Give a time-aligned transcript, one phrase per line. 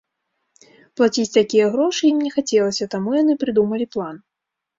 [1.01, 4.15] Плаціць такія грошы ім не хацелася, таму яны прыдумалі план.